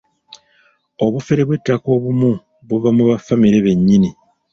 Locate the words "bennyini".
3.65-4.09